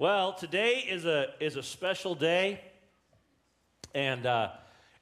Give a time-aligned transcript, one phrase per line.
[0.00, 2.62] Well, today is a, is a special day,
[3.94, 4.52] and uh,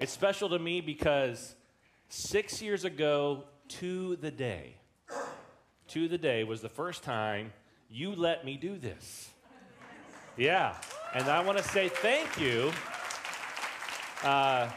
[0.00, 1.54] it's special to me because
[2.08, 4.74] six years ago to the day,
[5.90, 7.52] to the day was the first time
[7.88, 9.30] you let me do this.
[10.36, 10.74] Yeah,
[11.14, 12.72] and I want to say thank you.
[14.24, 14.68] Uh,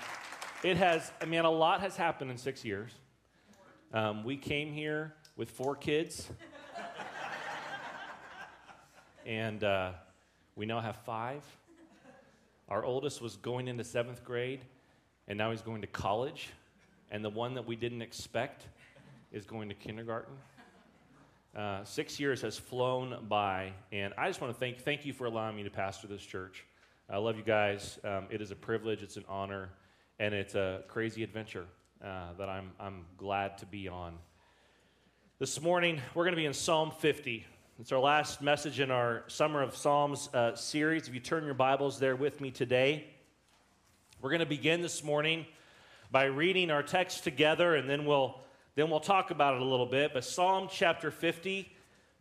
[0.62, 2.92] it has, I mean, a lot has happened in six years.
[3.92, 6.30] Um, we came here with four kids,
[9.26, 9.94] and uh,
[10.62, 11.44] we now have five.
[12.70, 14.60] Our oldest was going into seventh grade,
[15.28, 16.50] and now he's going to college.
[17.10, 18.68] And the one that we didn't expect
[19.32, 20.36] is going to kindergarten.
[21.58, 25.26] Uh, six years has flown by, and I just want to thank, thank you for
[25.26, 26.64] allowing me to pastor this church.
[27.10, 27.98] I love you guys.
[28.04, 29.70] Um, it is a privilege, it's an honor,
[30.20, 31.66] and it's a crazy adventure
[32.06, 34.14] uh, that I'm, I'm glad to be on.
[35.40, 37.48] This morning, we're going to be in Psalm 50.
[37.82, 41.08] It's our last message in our Summer of Psalms uh, series.
[41.08, 43.08] If you turn your Bibles there with me today,
[44.22, 45.48] we're going to begin this morning
[46.12, 48.40] by reading our text together, and then we'll
[48.76, 50.14] then we'll talk about it a little bit.
[50.14, 51.74] But Psalm chapter 50,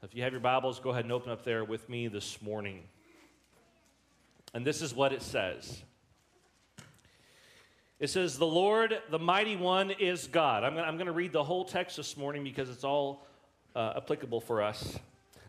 [0.02, 2.80] if you have your Bibles, go ahead and open up there with me this morning.
[4.54, 5.82] And this is what it says.
[7.98, 10.64] It says, The Lord, the mighty one, is God.
[10.64, 13.26] I'm going to read the whole text this morning because it's all
[13.76, 14.98] uh, applicable for us.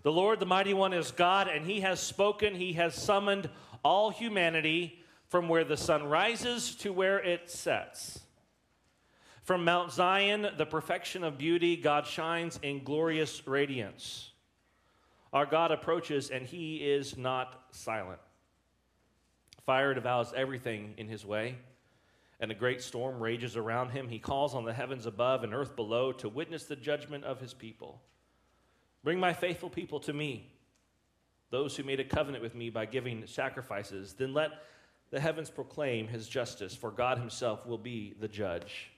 [0.03, 3.49] The Lord, the mighty one, is God, and he has spoken, he has summoned
[3.83, 8.19] all humanity from where the sun rises to where it sets.
[9.43, 14.31] From Mount Zion, the perfection of beauty, God shines in glorious radiance.
[15.33, 18.19] Our God approaches, and he is not silent.
[19.65, 21.55] Fire devours everything in his way,
[22.39, 24.09] and a great storm rages around him.
[24.09, 27.53] He calls on the heavens above and earth below to witness the judgment of his
[27.53, 28.01] people.
[29.03, 30.51] Bring my faithful people to me,
[31.49, 34.13] those who made a covenant with me by giving sacrifices.
[34.13, 34.51] Then let
[35.09, 38.91] the heavens proclaim his justice, for God himself will be the judge.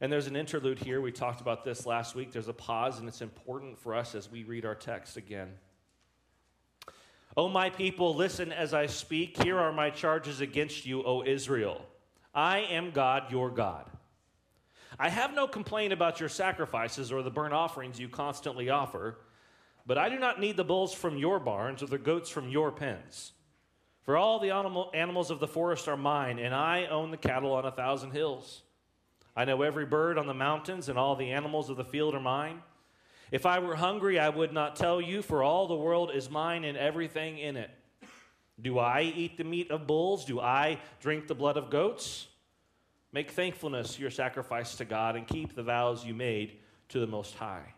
[0.00, 1.00] And there's an interlude here.
[1.00, 2.32] We talked about this last week.
[2.32, 5.48] There's a pause, and it's important for us as we read our text again.
[7.36, 9.42] O my people, listen as I speak.
[9.42, 11.80] Here are my charges against you, O Israel.
[12.34, 13.88] I am God, your God.
[15.02, 19.18] I have no complaint about your sacrifices or the burnt offerings you constantly offer,
[19.84, 22.70] but I do not need the bulls from your barns or the goats from your
[22.70, 23.32] pens.
[24.04, 27.52] For all the animal, animals of the forest are mine, and I own the cattle
[27.52, 28.62] on a thousand hills.
[29.34, 32.20] I know every bird on the mountains, and all the animals of the field are
[32.20, 32.62] mine.
[33.32, 36.62] If I were hungry, I would not tell you, for all the world is mine
[36.62, 37.72] and everything in it.
[38.60, 40.24] Do I eat the meat of bulls?
[40.24, 42.28] Do I drink the blood of goats?
[43.12, 46.58] Make thankfulness your sacrifice to God and keep the vows you made
[46.88, 47.74] to the Most High.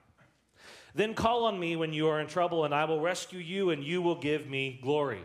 [0.95, 3.83] Then call on me when you are in trouble, and I will rescue you, and
[3.83, 5.25] you will give me glory.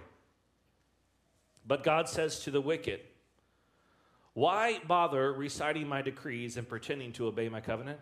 [1.65, 3.01] But God says to the wicked,
[4.33, 7.99] Why bother reciting my decrees and pretending to obey my covenant?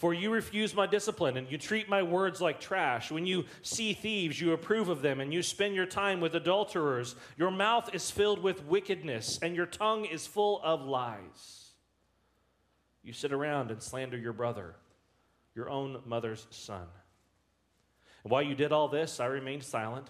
[0.00, 3.10] For you refuse my discipline and you treat my words like trash.
[3.10, 7.16] When you see thieves, you approve of them and you spend your time with adulterers.
[7.36, 11.72] Your mouth is filled with wickedness and your tongue is full of lies.
[13.02, 14.74] You sit around and slander your brother,
[15.54, 16.86] your own mother's son.
[18.24, 20.08] And while you did all this, I remained silent.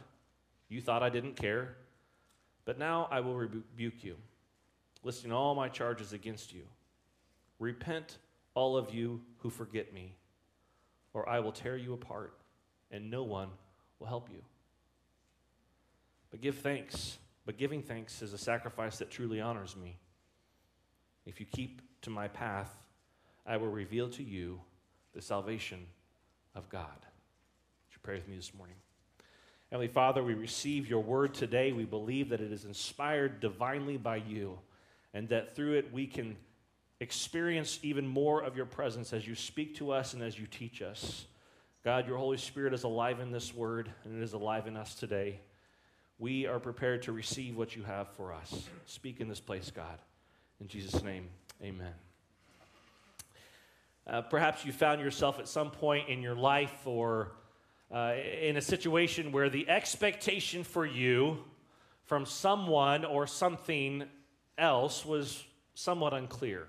[0.68, 1.74] You thought I didn't care.
[2.64, 4.14] But now I will rebuke you,
[5.02, 6.62] listing all my charges against you.
[7.58, 8.18] Repent
[8.54, 10.14] all of you who forget me,
[11.12, 12.34] or I will tear you apart,
[12.90, 13.48] and no one
[13.98, 14.42] will help you.
[16.30, 17.18] But give thanks.
[17.46, 19.96] But giving thanks is a sacrifice that truly honors me.
[21.26, 22.72] If you keep to my path,
[23.46, 24.60] I will reveal to you
[25.14, 25.86] the salvation
[26.54, 26.86] of God.
[26.86, 28.76] Would you pray with me this morning?
[29.70, 31.72] Heavenly Father, we receive your word today.
[31.72, 34.58] We believe that it is inspired divinely by you,
[35.14, 36.36] and that through it we can
[37.00, 40.82] experience even more of your presence as you speak to us and as you teach
[40.82, 41.24] us.
[41.82, 44.94] God, your Holy Spirit is alive in this word, and it is alive in us
[44.94, 45.40] today.
[46.18, 48.68] We are prepared to receive what you have for us.
[48.84, 49.98] Speak in this place, God.
[50.60, 51.30] In Jesus' name,
[51.62, 51.94] amen.
[54.06, 57.32] Uh, perhaps you found yourself at some point in your life or
[57.90, 61.38] uh, in a situation where the expectation for you
[62.04, 64.04] from someone or something
[64.58, 65.42] else was
[65.74, 66.68] somewhat unclear.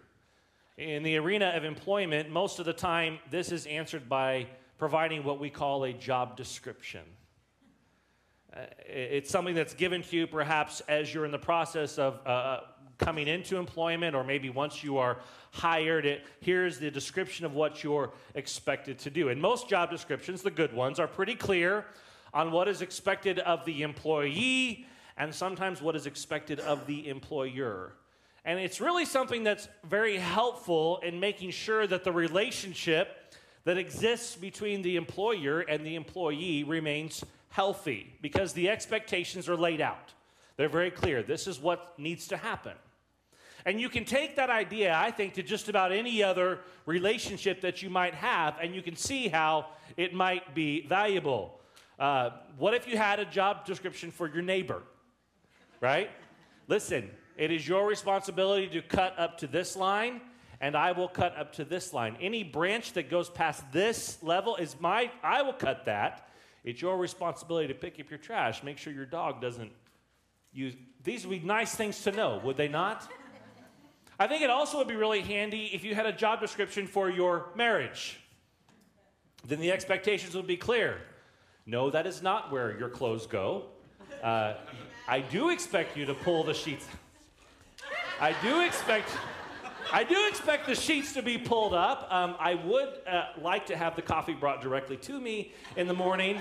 [0.78, 4.48] In the arena of employment, most of the time, this is answered by
[4.78, 7.02] providing what we call a job description.
[8.56, 12.30] Uh, it's something that's given to you perhaps as you're in the process of uh,
[12.30, 12.60] uh,
[12.98, 15.20] coming into employment, or maybe once you are
[15.52, 16.06] hired.
[16.06, 19.30] It, here's the description of what you're expected to do.
[19.30, 21.86] And most job descriptions, the good ones, are pretty clear.
[22.34, 24.86] on what is expected of the employee
[25.18, 27.94] and sometimes what is expected of the employer.
[28.44, 33.36] And it's really something that's very helpful in making sure that the relationship
[33.66, 39.82] that exists between the employer and the employee remains healthy because the expectations are laid
[39.82, 40.14] out.
[40.58, 41.22] They're very clear.
[41.22, 42.74] This is what needs to happen.
[43.66, 47.84] And you can take that idea, I think, to just about any other relationship that
[47.84, 49.68] you might have, and you can see how
[49.98, 51.60] it might be valuable.
[52.00, 54.82] Uh, what if you had a job description for your neighbor?
[55.80, 56.10] Right?
[56.68, 57.12] Listen,
[57.42, 60.22] it is your responsibility to cut up to this line,
[60.60, 62.16] and I will cut up to this line.
[62.22, 66.30] Any branch that goes past this level is my, I will cut that.
[66.64, 68.62] It's your responsibility to pick up your trash.
[68.62, 69.72] Make sure your dog doesn't
[70.54, 70.76] use.
[71.04, 73.12] These would be nice things to know, would they not?
[74.20, 77.10] I think it also would be really handy if you had a job description for
[77.10, 78.20] your marriage.
[79.48, 81.02] Then the expectations would be clear.
[81.66, 83.66] No, that is not where your clothes go.
[84.22, 84.54] Uh,
[85.08, 86.86] I do expect you to pull the sheets.
[88.22, 89.10] I do expect.
[89.92, 92.08] I do expect the sheets to be pulled up.
[92.12, 95.96] Um, I would uh, like to have the coffee brought directly to me in the
[95.96, 96.40] morning,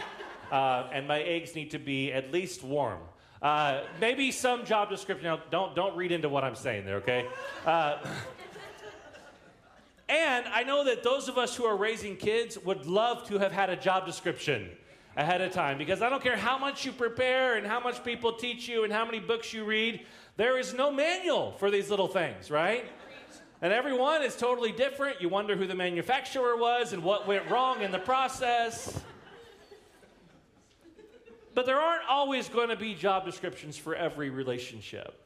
[0.52, 3.00] uh, and my eggs need to be at least warm.
[3.40, 5.24] Uh, maybe some job description.
[5.24, 7.26] Now, don't don't read into what I'm saying there, okay?
[7.64, 7.96] Uh,
[10.10, 13.52] and I know that those of us who are raising kids would love to have
[13.52, 14.68] had a job description
[15.16, 18.34] ahead of time because I don't care how much you prepare and how much people
[18.34, 20.04] teach you and how many books you read,
[20.36, 22.84] there is no manual for these little things, right?
[23.62, 25.20] And everyone is totally different.
[25.20, 28.98] You wonder who the manufacturer was and what went wrong in the process.
[31.52, 35.20] But there aren't always going to be job descriptions for every relationship.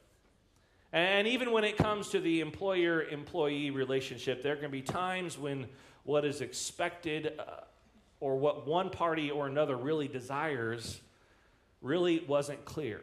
[0.92, 5.66] And even when it comes to the employer employee relationship, there to be times when
[6.04, 7.62] what is expected uh,
[8.20, 11.00] or what one party or another really desires
[11.82, 13.00] really wasn't clear.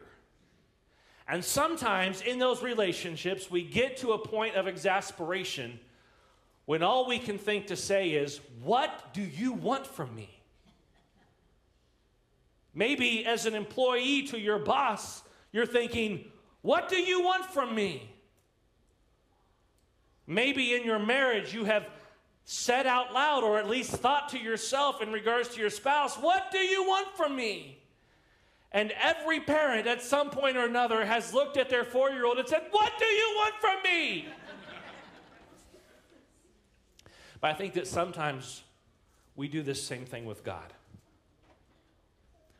[1.32, 5.80] And sometimes in those relationships, we get to a point of exasperation
[6.66, 10.28] when all we can think to say is, What do you want from me?
[12.74, 16.26] Maybe as an employee to your boss, you're thinking,
[16.60, 18.14] What do you want from me?
[20.26, 21.88] Maybe in your marriage, you have
[22.44, 26.50] said out loud, or at least thought to yourself in regards to your spouse, What
[26.52, 27.81] do you want from me?
[28.72, 32.38] And every parent at some point or another has looked at their four year old
[32.38, 34.26] and said, What do you want from me?
[37.40, 38.62] but I think that sometimes
[39.36, 40.72] we do this same thing with God.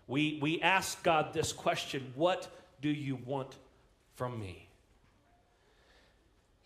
[0.07, 2.49] We, we ask God this question What
[2.83, 3.57] do you want
[4.15, 4.69] from me?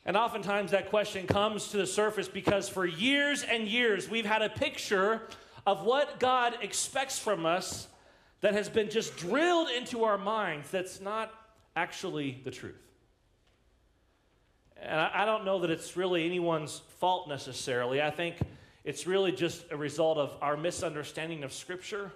[0.05, 4.43] And oftentimes that question comes to the surface because for years and years we've had
[4.43, 5.23] a picture
[5.67, 7.89] of what God expects from us
[8.41, 11.33] that has been just drilled into our minds that's not
[11.75, 12.75] actually the truth.
[14.81, 18.03] And I, don't know that it's really anyone's fault necessarily.
[18.03, 18.37] I think
[18.85, 22.13] it's really just a result of our misunderstanding of Scripture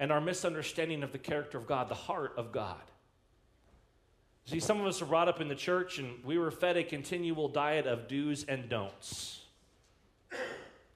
[0.00, 2.80] and our misunderstanding of the character of God, the heart of God.
[4.46, 6.84] See, some of us are brought up in the church and we were fed a
[6.84, 9.40] continual diet of do's and don'ts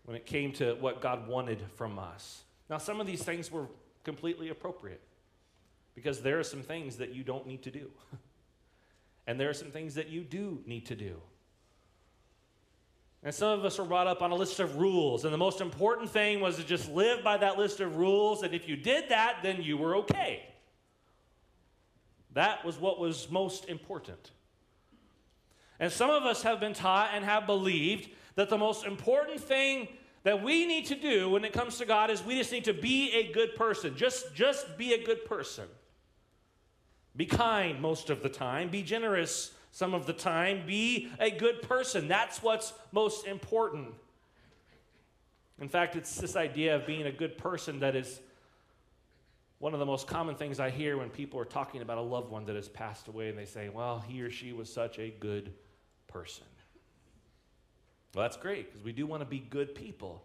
[0.05, 2.45] when it came to what God wanted from us.
[2.71, 3.67] Now, some of these things were
[4.05, 5.03] completely appropriate
[5.95, 7.91] because there are some things that you don't need to do,
[9.27, 11.21] and there are some things that you do need to do.
[13.25, 15.61] And some of us were brought up on a list of rules, and the most
[15.61, 19.11] important thing was to just live by that list of rules, and if you did
[19.11, 20.43] that, then you were okay.
[22.33, 24.33] That was what was most important.
[25.79, 29.89] And some of us have been taught and have believed that the most important thing
[30.25, 32.75] that we need to do when it comes to God is we just need to
[32.75, 33.97] be a good person.
[33.97, 35.65] Just, just be a good person.
[37.17, 38.69] Be kind most of the time.
[38.69, 40.65] Be generous some of the time.
[40.67, 42.09] Be a good person.
[42.09, 43.89] That's what's most important.
[45.61, 48.21] In fact, it's this idea of being a good person that is
[49.59, 52.31] one of the most common things I hear when people are talking about a loved
[52.31, 55.11] one that has passed away and they say, well, he or she was such a
[55.11, 55.53] good
[56.09, 56.47] person.
[58.15, 60.23] Well, that's great because we do want to be good people.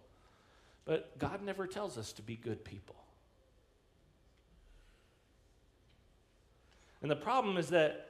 [0.85, 2.95] But God never tells us to be good people.
[7.01, 8.09] And the problem is that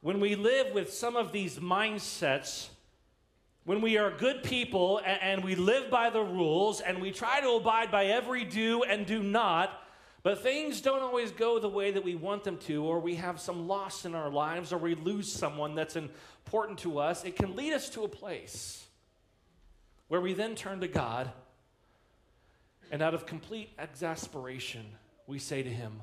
[0.00, 2.68] when we live with some of these mindsets,
[3.64, 7.40] when we are good people and, and, we live by the rules and we try
[7.40, 9.82] to abide by every do and do not,
[10.22, 13.40] but things don't always go the way that we want them to, or we have
[13.40, 17.54] some loss in our lives, or we lose someone that's important to us, it can
[17.54, 18.85] lead us to a place
[20.08, 21.30] where we then turn to God
[22.90, 24.84] and out of complete exasperation,
[25.26, 26.02] we say to him,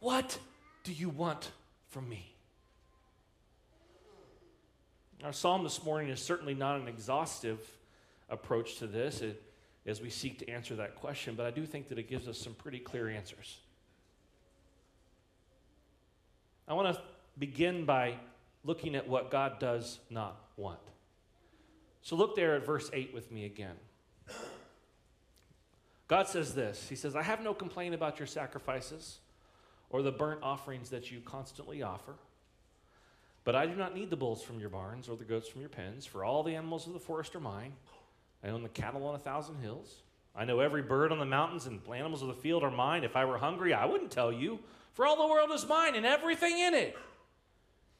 [0.00, 0.38] What
[0.84, 1.50] do you want
[1.88, 2.34] from me?
[5.24, 7.58] Our psalm this morning is certainly not an exhaustive
[8.30, 9.42] approach to this it,
[9.86, 12.38] as we seek to answer that question, but I do think that it gives us
[12.38, 13.58] some pretty clear answers.
[16.68, 17.02] I want to
[17.38, 18.14] begin by
[18.64, 20.78] looking at what God does not want.
[22.02, 23.76] So look there at verse 8 with me again.
[26.08, 29.18] God says this He says, I have no complaint about your sacrifices
[29.90, 32.14] or the burnt offerings that you constantly offer.
[33.44, 35.70] But I do not need the bulls from your barns or the goats from your
[35.70, 37.72] pens, for all the animals of the forest are mine.
[38.44, 40.02] I own the cattle on a thousand hills.
[40.34, 43.02] I know every bird on the mountains and animals of the field are mine.
[43.02, 44.60] If I were hungry, I wouldn't tell you,
[44.92, 46.96] for all the world is mine and everything in it.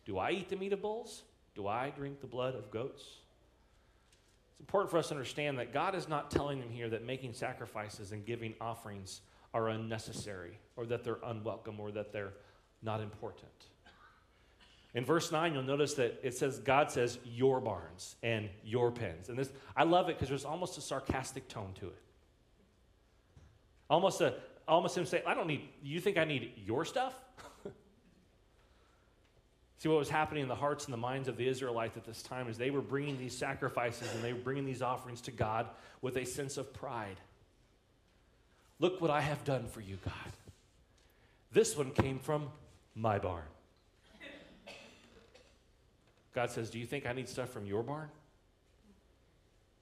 [0.05, 1.23] Do I eat the meat of bulls?
[1.55, 3.05] Do I drink the blood of goats?
[4.61, 7.33] It's important for us to understand that God is not telling them here that making
[7.33, 9.23] sacrifices and giving offerings
[9.55, 12.35] are unnecessary or that they're unwelcome or that they're
[12.83, 13.49] not important.
[14.93, 19.31] In verse 9, you'll notice that it says, God says, your barns and your pens.
[19.31, 22.03] And this, I love it because there's almost a sarcastic tone to it.
[23.89, 24.35] Almost a,
[24.69, 27.15] almost him saying, I don't need, you think I need your stuff?
[29.81, 32.23] See, what was happening in the hearts and the minds of the Israelites at this
[32.23, 35.69] time is they were bringing these sacrifices and they were bringing these offerings to God
[36.03, 37.17] with a sense of pride.
[38.79, 40.13] Look what I have done for you, God.
[41.51, 42.51] This one came from
[42.95, 43.45] my barn.
[46.35, 48.09] God says, Do you think I need stuff from your barn?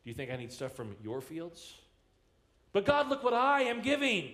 [0.04, 1.74] Do you think I need stuff from your fields?
[2.72, 4.26] But God, look what I am giving.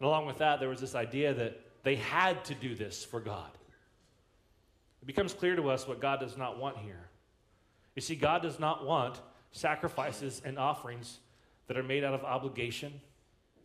[0.00, 3.20] And along with that, there was this idea that they had to do this for
[3.20, 3.48] God.
[5.00, 7.06] It becomes clear to us what God does not want here.
[7.94, 9.20] You see, God does not want
[9.52, 11.20] sacrifices and offerings
[11.68, 12.92] that are made out of obligation,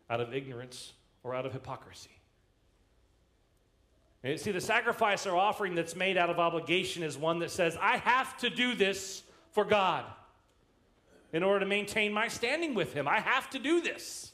[0.08, 2.12] out of ignorance, or out of hypocrisy.
[4.24, 7.76] And see, the sacrifice or offering that's made out of obligation is one that says,
[7.82, 10.06] I have to do this for God
[11.34, 13.08] in order to maintain my standing with Him.
[13.08, 14.32] I have to do this.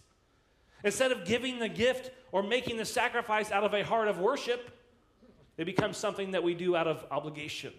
[0.84, 4.72] Instead of giving the gift or making the sacrifice out of a heart of worship,
[5.58, 7.74] it becomes something that we do out of obligation.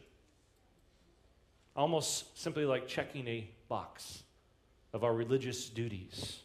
[1.76, 4.22] Almost simply like checking a box
[4.92, 6.40] of our religious duties.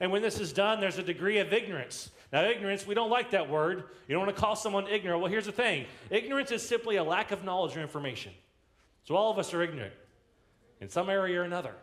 [0.00, 2.10] And when this is done, there's a degree of ignorance.
[2.32, 3.84] Now, ignorance, we don't like that word.
[4.06, 5.22] You don't want to call someone ignorant.
[5.22, 8.32] Well, here's the thing ignorance is simply a lack of knowledge or information.
[9.04, 9.94] So, all of us are ignorant
[10.80, 11.74] in some area or another.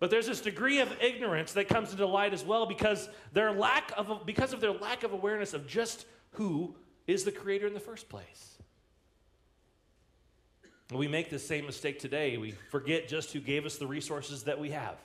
[0.00, 3.92] But there's this degree of ignorance that comes into light as well because their lack
[3.96, 6.74] of because of their lack of awareness of just who
[7.06, 8.58] is the creator in the first place.
[10.92, 12.36] We make the same mistake today.
[12.36, 14.96] We forget just who gave us the resources that we have.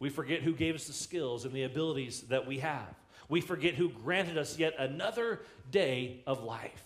[0.00, 2.94] We forget who gave us the skills and the abilities that we have.
[3.28, 6.84] We forget who granted us yet another day of life.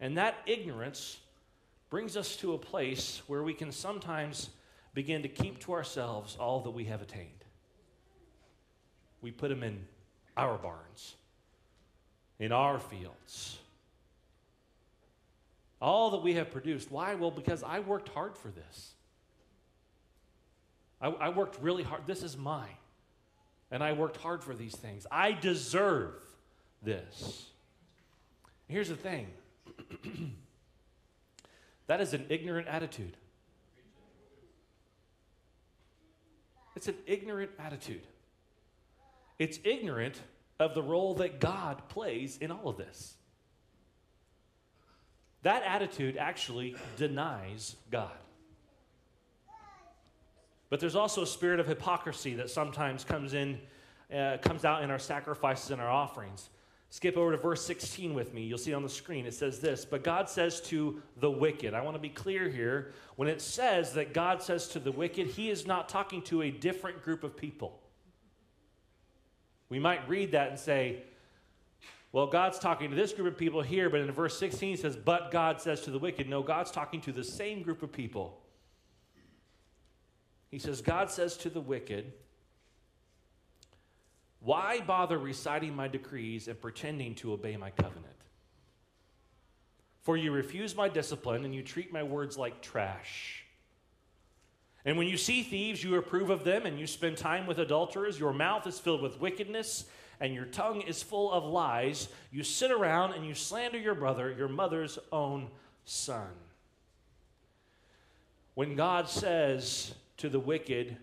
[0.00, 1.18] And that ignorance
[1.94, 4.50] brings us to a place where we can sometimes
[4.94, 7.44] begin to keep to ourselves all that we have attained.
[9.20, 9.78] We put them in
[10.36, 11.14] our barns,
[12.40, 13.60] in our fields.
[15.80, 16.90] All that we have produced.
[16.90, 17.14] Why?
[17.14, 18.94] Well, because I worked hard for this.
[21.00, 22.08] I, I worked really hard.
[22.08, 22.76] This is mine.
[23.70, 25.06] And I worked hard for these things.
[25.12, 26.14] I deserve
[26.82, 27.50] this.
[28.66, 29.28] Here's the thing
[31.86, 33.16] that is an ignorant attitude.
[36.76, 38.06] It's an ignorant attitude.
[39.38, 40.20] It's ignorant
[40.58, 43.14] of the role that God plays in all of this.
[45.42, 48.10] That attitude actually denies God.
[50.70, 53.60] But there's also a spirit of hypocrisy that sometimes comes in,
[54.12, 56.48] uh, comes out in our sacrifices and our offerings.
[56.94, 58.44] Skip over to verse 16 with me.
[58.44, 59.26] You'll see it on the screen.
[59.26, 61.74] It says this But God says to the wicked.
[61.74, 62.92] I want to be clear here.
[63.16, 66.52] When it says that God says to the wicked, He is not talking to a
[66.52, 67.80] different group of people.
[69.70, 71.02] We might read that and say,
[72.12, 74.94] well, God's talking to this group of people here, but in verse 16 it says,
[74.94, 76.28] But God says to the wicked.
[76.28, 78.40] No, God's talking to the same group of people.
[80.52, 82.12] He says, God says to the wicked,
[84.44, 88.04] Why bother reciting my decrees and pretending to obey my covenant?
[90.02, 93.44] For you refuse my discipline and you treat my words like trash.
[94.84, 98.20] And when you see thieves, you approve of them, and you spend time with adulterers.
[98.20, 99.86] Your mouth is filled with wickedness,
[100.20, 102.08] and your tongue is full of lies.
[102.30, 105.48] You sit around and you slander your brother, your mother's own
[105.86, 106.28] son.
[108.52, 110.96] When God says, to the wicked,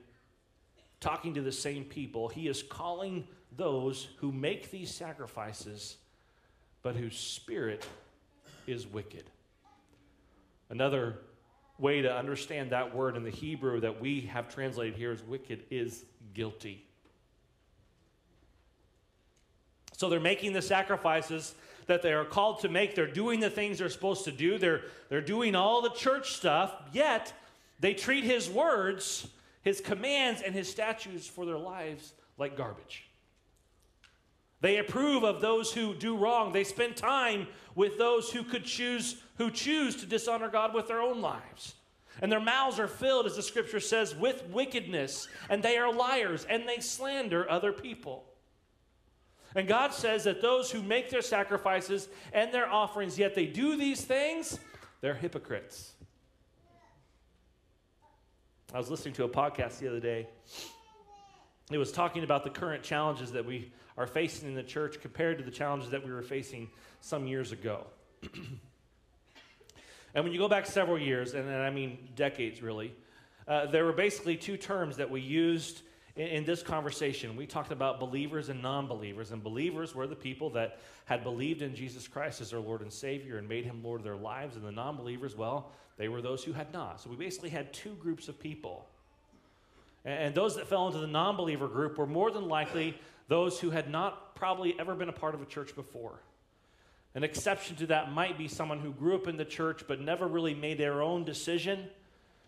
[1.01, 3.27] talking to the same people, he is calling
[3.58, 5.98] those who make these sacrifices,
[6.84, 7.86] but whose spirit
[8.67, 9.25] is wicked.
[10.70, 11.17] Another
[11.77, 15.63] way to understand that word in the Hebrew that we have translated here as wicked
[15.70, 16.86] is guilty.
[19.98, 21.53] So they're making the sacrifices
[21.88, 22.96] that they are called to make.
[22.96, 24.58] They're doing the things they're supposed to do.
[24.58, 27.34] They're, they're doing all the church stuff, yet
[27.79, 29.27] they treat his words,
[29.62, 33.08] his commands, and his statutes for their lives like garbage.
[34.62, 36.51] They approve of those who do wrong.
[36.51, 41.01] They spend time with those who could choose who choose to dishonor God with their
[41.01, 41.74] own lives.
[42.22, 46.46] And their mouths are filled, as the scripture says, with wickedness, and they are liars,
[46.48, 48.25] and they slander other people.
[49.56, 53.75] And God says that those who make their sacrifices and their offerings, yet they do
[53.75, 54.60] these things,
[55.01, 55.94] they're hypocrites.
[58.74, 60.30] I was listening to a podcast the other day.
[61.72, 65.40] It was talking about the current challenges that we are facing in the church compared
[65.40, 66.70] to the challenges that we were facing
[67.01, 67.86] some years ago.
[70.13, 72.94] and when you go back several years, and I mean decades really,
[73.46, 75.82] uh, there were basically two terms that we used
[76.16, 77.36] in, in this conversation.
[77.36, 81.62] We talked about believers and non believers, and believers were the people that had believed
[81.62, 84.56] in Jesus Christ as their Lord and Savior and made him Lord of their lives,
[84.56, 87.00] and the non believers, well, they were those who had not.
[87.00, 88.88] So we basically had two groups of people.
[90.03, 93.70] And those that fell into the non believer group were more than likely those who
[93.70, 96.20] had not probably ever been a part of a church before.
[97.13, 100.25] An exception to that might be someone who grew up in the church but never
[100.25, 101.88] really made their own decision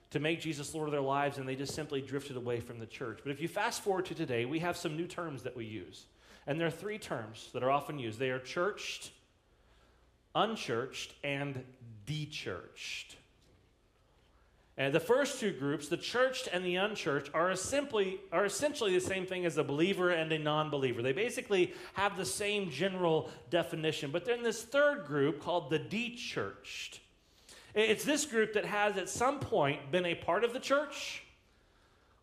[0.09, 2.87] to make Jesus Lord of their lives and they just simply drifted away from the
[2.87, 3.19] church.
[3.21, 6.05] But if you fast forward to today, we have some new terms that we use.
[6.47, 9.11] And there are three terms that are often used they are churched,
[10.33, 11.63] unchurched, and
[12.07, 13.15] dechurched.
[14.75, 19.05] And the first two groups, the churched and the unchurched, are simply are essentially the
[19.05, 21.03] same thing as a believer and a non-believer.
[21.03, 24.09] They basically have the same general definition.
[24.09, 26.99] But then this third group called the dechurched.
[27.75, 31.23] It's this group that has at some point been a part of the church,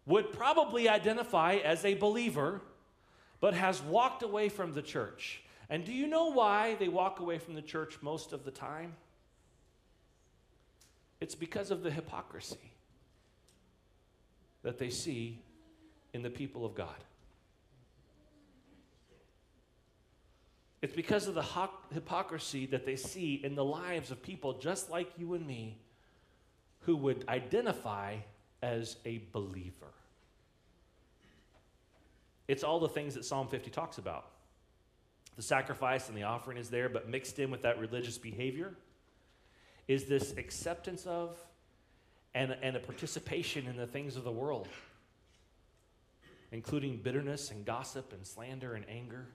[0.07, 2.61] would probably identify as a believer,
[3.41, 5.43] but has walked away from the church.
[5.69, 8.97] And do you know why they walk away from the church most of the time?
[11.21, 12.73] It's because of the hypocrisy
[14.63, 15.43] that they see
[16.13, 16.89] in the people of God.
[20.83, 21.45] It's because of the
[21.93, 25.77] hypocrisy that they see in the lives of people just like you and me
[26.81, 28.17] who would identify
[28.63, 29.93] as a believer.
[32.49, 34.27] It's all the things that Psalm 50 talks about.
[35.37, 38.75] The sacrifice and the offering is there, but mixed in with that religious behavior
[39.91, 41.37] is this acceptance of
[42.33, 44.69] and, and a participation in the things of the world,
[46.53, 49.27] including bitterness and gossip and slander and anger.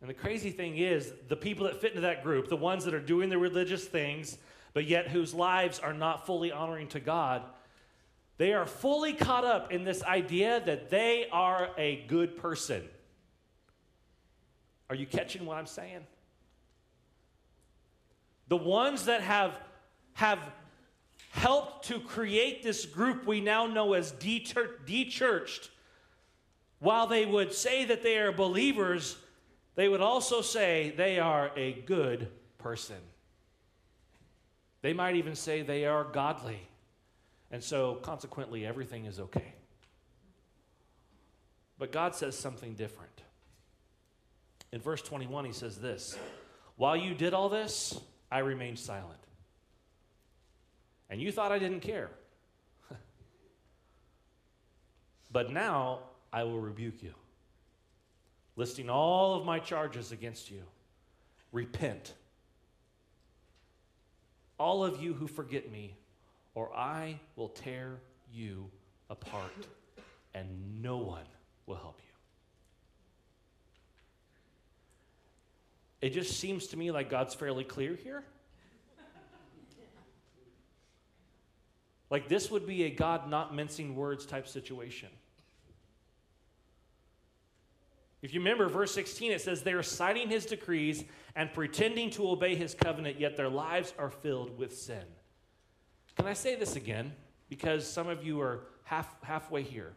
[0.00, 2.94] And the crazy thing is, the people that fit into that group, the ones that
[2.94, 4.38] are doing the religious things,
[4.74, 7.42] but yet whose lives are not fully honoring to God,
[8.36, 12.84] they are fully caught up in this idea that they are a good person.
[14.88, 16.06] Are you catching what I'm saying?
[18.48, 19.58] The ones that have,
[20.14, 20.38] have
[21.30, 25.68] helped to create this group we now know as dechurched,
[26.80, 29.16] while they would say that they are believers,
[29.74, 32.96] they would also say they are a good person.
[34.82, 36.60] They might even say they are godly.
[37.50, 39.54] And so, consequently, everything is okay.
[41.78, 43.22] But God says something different.
[44.72, 46.16] In verse 21, he says this
[46.76, 47.98] While you did all this,
[48.30, 49.18] I remained silent.
[51.10, 52.10] And you thought I didn't care.
[55.32, 56.00] but now
[56.32, 57.14] I will rebuke you,
[58.56, 60.62] listing all of my charges against you.
[61.52, 62.12] Repent.
[64.58, 65.96] All of you who forget me,
[66.54, 68.70] or I will tear you
[69.08, 69.66] apart,
[70.34, 71.24] and no one
[71.66, 72.07] will help you.
[76.00, 78.24] It just seems to me like God's fairly clear here.
[82.10, 85.08] Like this would be a God not mincing words type situation.
[88.20, 91.04] If you remember verse 16, it says, They are citing his decrees
[91.36, 95.04] and pretending to obey his covenant, yet their lives are filled with sin.
[96.16, 97.12] Can I say this again?
[97.48, 99.92] Because some of you are half, halfway here.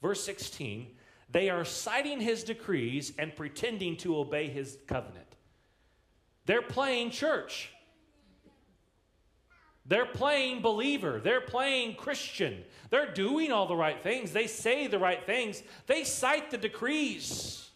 [0.00, 0.86] Verse 16
[1.32, 5.36] they are citing his decrees and pretending to obey his covenant.
[6.46, 7.70] They're playing church.
[9.86, 11.20] They're playing believer.
[11.22, 12.64] They're playing Christian.
[12.90, 14.32] They're doing all the right things.
[14.32, 15.62] They say the right things.
[15.86, 17.70] They cite the decrees.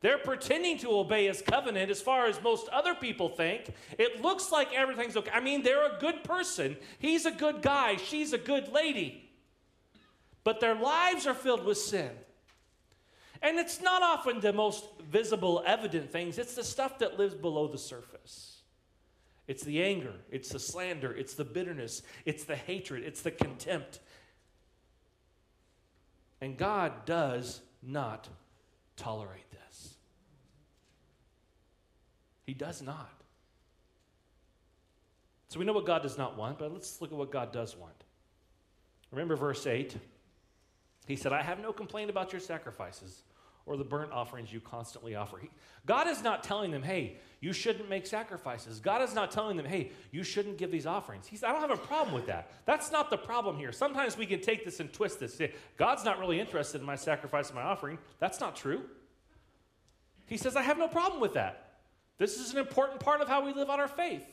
[0.00, 3.74] They're pretending to obey his covenant as far as most other people think.
[3.98, 5.30] It looks like everything's okay.
[5.32, 6.76] I mean, they're a good person.
[6.98, 7.96] He's a good guy.
[7.96, 9.27] She's a good lady.
[10.44, 12.10] But their lives are filled with sin.
[13.42, 17.68] And it's not often the most visible, evident things, it's the stuff that lives below
[17.68, 18.62] the surface.
[19.46, 24.00] It's the anger, it's the slander, it's the bitterness, it's the hatred, it's the contempt.
[26.40, 28.28] And God does not
[28.96, 29.94] tolerate this.
[32.44, 33.22] He does not.
[35.48, 37.74] So we know what God does not want, but let's look at what God does
[37.76, 38.04] want.
[39.10, 39.96] Remember verse 8?
[41.08, 43.22] He said, I have no complaint about your sacrifices
[43.64, 45.38] or the burnt offerings you constantly offer.
[45.38, 45.48] He,
[45.86, 48.78] God is not telling them, hey, you shouldn't make sacrifices.
[48.78, 51.26] God is not telling them, hey, you shouldn't give these offerings.
[51.26, 52.50] He's, I don't have a problem with that.
[52.66, 53.72] That's not the problem here.
[53.72, 55.34] Sometimes we can take this and twist this.
[55.34, 57.98] Say, God's not really interested in my sacrifice and my offering.
[58.18, 58.82] That's not true.
[60.26, 61.78] He says, I have no problem with that.
[62.18, 64.26] This is an important part of how we live out our faith.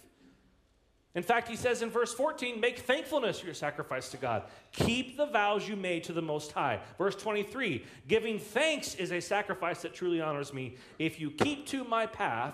[1.16, 4.44] In fact, he says in verse 14, make thankfulness your sacrifice to God.
[4.74, 6.82] Keep the vows you made to the Most High.
[6.98, 10.76] Verse 23, giving thanks is a sacrifice that truly honors me.
[11.00, 12.54] If you keep to my path,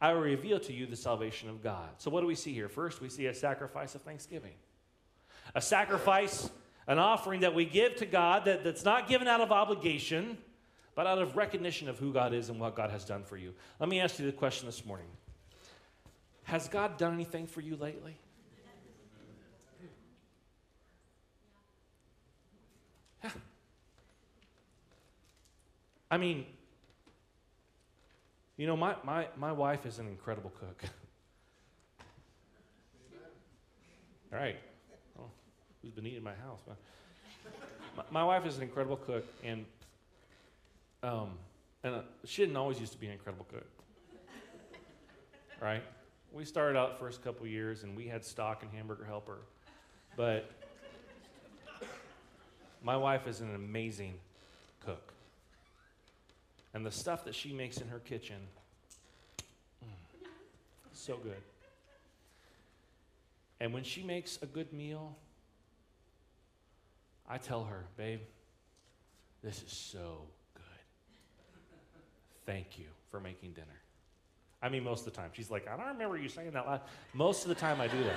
[0.00, 1.90] I will reveal to you the salvation of God.
[1.98, 2.68] So, what do we see here?
[2.68, 4.54] First, we see a sacrifice of thanksgiving.
[5.54, 6.50] A sacrifice,
[6.86, 10.38] an offering that we give to God that, that's not given out of obligation,
[10.94, 13.54] but out of recognition of who God is and what God has done for you.
[13.78, 15.06] Let me ask you the question this morning
[16.50, 18.16] has God done anything for you lately?
[23.22, 23.30] Yeah.
[26.10, 26.44] I mean,
[28.56, 30.82] you know, my, my, my wife is an incredible cook.
[34.32, 34.56] All right.
[35.16, 35.30] Well,
[35.82, 36.58] who's been eating my house?
[37.96, 39.64] My, my, wife is an incredible cook, and
[41.02, 41.30] um,
[41.82, 43.66] and uh, she didn't always used to be an incredible cook.
[45.60, 45.82] Right?
[46.32, 49.38] We started out first couple years and we had stock and hamburger helper.
[50.16, 50.50] But
[52.82, 54.14] my wife is an amazing
[54.84, 55.12] cook.
[56.72, 58.36] And the stuff that she makes in her kitchen,
[59.84, 60.28] mm,
[60.92, 61.42] so good.
[63.60, 65.16] And when she makes a good meal,
[67.28, 68.20] I tell her, babe,
[69.42, 70.22] this is so
[70.54, 70.62] good.
[72.46, 73.66] Thank you for making dinner.
[74.62, 75.30] I mean, most of the time.
[75.32, 76.82] She's like, I don't remember you saying that last.
[77.14, 78.16] Most of the time, I do that.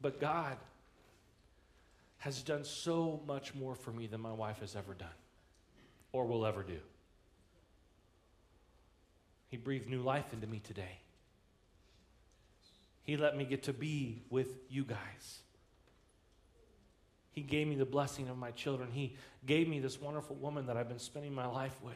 [0.00, 0.56] but God
[2.18, 5.08] has done so much more for me than my wife has ever done
[6.12, 6.78] or will ever do.
[9.48, 10.98] He breathed new life into me today.
[13.02, 15.40] He let me get to be with you guys.
[17.40, 18.90] He gave me the blessing of my children.
[18.92, 21.94] He gave me this wonderful woman that I've been spending my life with.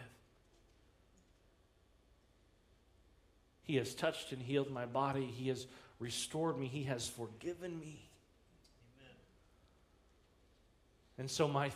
[3.63, 5.27] He has touched and healed my body.
[5.27, 5.67] He has
[5.99, 6.67] restored me.
[6.67, 8.09] He has forgiven me.
[8.97, 9.17] Amen.
[11.19, 11.71] And so my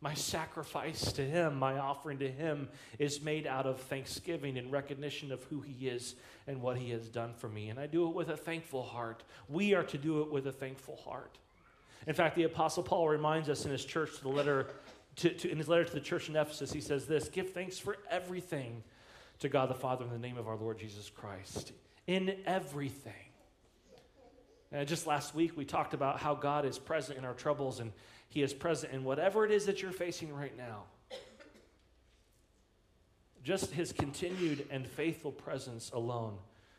[0.00, 2.68] my sacrifice to him, my offering to him
[3.00, 6.14] is made out of thanksgiving and recognition of who he is
[6.46, 7.68] and what he has done for me.
[7.68, 9.24] And I do it with a thankful heart.
[9.48, 11.38] We are to do it with a thankful heart.
[12.06, 14.68] In fact, the Apostle Paul reminds us in his church to the letter
[15.16, 17.78] to, to, in his letter to the church in Ephesus, he says this Give thanks
[17.78, 18.82] for everything
[19.40, 21.72] to God the Father in the name of our Lord Jesus Christ.
[22.06, 23.12] In everything.
[24.72, 27.92] And just last week, we talked about how God is present in our troubles and
[28.28, 30.84] he is present in whatever it is that you're facing right now.
[33.44, 36.38] Just his continued and faithful presence alone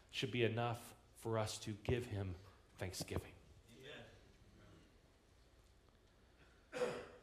[0.09, 0.79] should be enough
[1.21, 2.33] for us to give him
[2.79, 3.32] thanksgiving.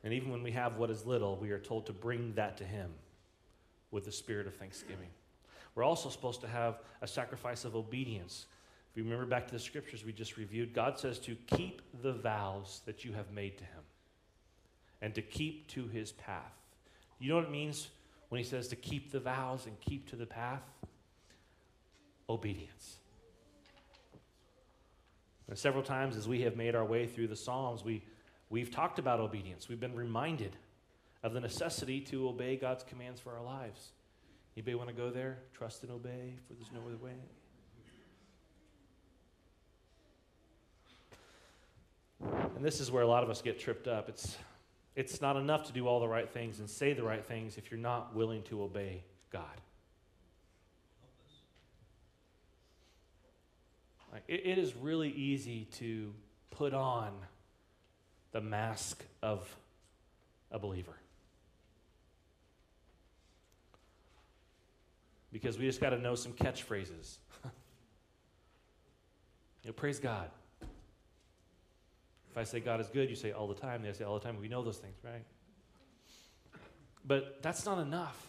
[0.02, 2.64] And even when we have what is little, we are told to bring that to
[2.64, 2.90] Him
[3.90, 5.08] with the spirit of thanksgiving.
[5.74, 8.46] We're also supposed to have a sacrifice of obedience.
[8.90, 12.12] If you remember back to the scriptures we just reviewed, God says to keep the
[12.12, 13.82] vows that you have made to Him
[15.02, 16.52] and to keep to His path.
[17.18, 17.88] You know what it means
[18.30, 20.62] when He says to keep the vows and keep to the path?
[22.28, 22.96] Obedience.
[25.48, 28.04] And several times as we have made our way through the Psalms, we
[28.50, 29.68] We've talked about obedience.
[29.68, 30.56] We've been reminded
[31.22, 33.92] of the necessity to obey God's commands for our lives.
[34.56, 35.38] Anybody want to go there?
[35.54, 37.12] Trust and obey, for there's no other way.
[42.56, 44.08] And this is where a lot of us get tripped up.
[44.08, 44.36] It's
[44.96, 47.70] It's not enough to do all the right things and say the right things if
[47.70, 49.44] you're not willing to obey God.
[54.26, 56.12] It, it is really easy to
[56.50, 57.12] put on
[58.32, 59.56] the mask of
[60.50, 60.96] a believer.
[65.32, 67.18] Because we just got to know some catchphrases.
[67.44, 67.50] you
[69.66, 70.30] know, praise God.
[72.30, 73.82] If I say God is good, you say all the time.
[73.82, 74.40] They say all the time.
[74.40, 75.24] We know those things, right?
[77.04, 78.28] But that's not enough.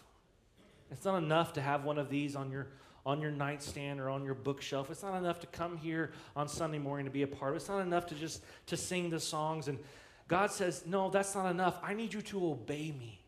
[0.91, 2.67] It's not enough to have one of these on your
[3.05, 4.89] on your nightstand or on your bookshelf.
[4.91, 7.57] It's not enough to come here on Sunday morning to be a part of.
[7.57, 9.79] It's not enough to just to sing the songs and
[10.27, 11.77] God says, "No, that's not enough.
[11.83, 13.19] I need you to obey me.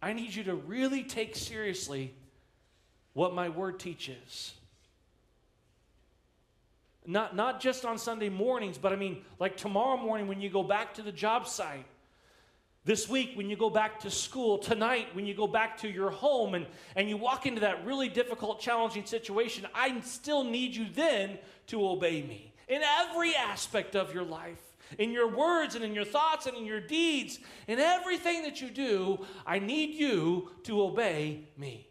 [0.00, 2.14] I need you to really take seriously
[3.12, 4.54] what my word teaches."
[7.04, 10.62] Not, not just on Sunday mornings, but I mean, like tomorrow morning when you go
[10.62, 11.86] back to the job site,
[12.88, 16.08] this week when you go back to school, tonight when you go back to your
[16.08, 16.64] home and,
[16.96, 21.86] and you walk into that really difficult, challenging situation, I still need you then to
[21.86, 24.62] obey me in every aspect of your life.
[24.98, 28.70] In your words and in your thoughts and in your deeds, in everything that you
[28.70, 31.90] do, I need you to obey me.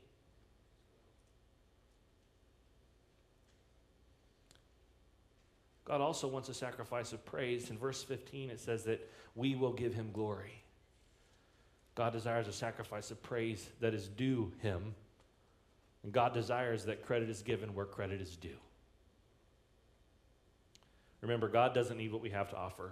[5.85, 7.69] God also wants a sacrifice of praise.
[7.69, 10.63] In verse 15, it says that we will give him glory.
[11.97, 14.93] God desires a sacrifice of praise that is due him.
[16.03, 18.59] And God desires that credit is given where credit is due.
[21.21, 22.91] Remember, God doesn't need what we have to offer.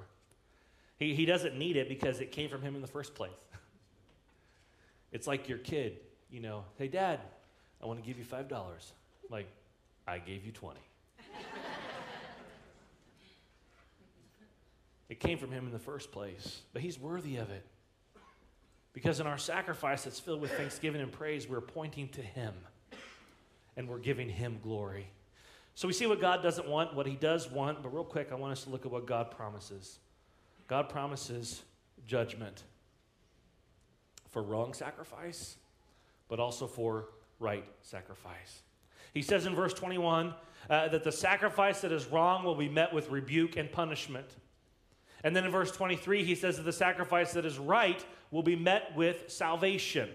[0.98, 3.30] He, he doesn't need it because it came from him in the first place.
[5.12, 6.00] it's like your kid,
[6.32, 7.20] you know, hey, dad,
[7.84, 8.72] I want to give you $5.
[9.30, 9.48] Like,
[10.08, 10.80] I gave you 20.
[15.08, 17.63] It came from him in the first place, but he's worthy of it.
[18.96, 22.54] Because in our sacrifice that's filled with thanksgiving and praise, we're pointing to him
[23.76, 25.10] and we're giving him glory.
[25.76, 28.36] So we see what God doesn't want, what he does want, but real quick, I
[28.36, 30.00] want us to look at what God promises.
[30.70, 31.64] God promises
[32.08, 32.64] judgment
[34.30, 35.58] for wrong sacrifice,
[36.30, 38.62] but also for right sacrifice.
[39.14, 40.34] He says in verse 21
[40.70, 44.28] uh, that the sacrifice that is wrong will be met with rebuke and punishment.
[45.26, 48.56] And then in verse 23, he says that the sacrifice that is right will be
[48.56, 50.08] met with salvation.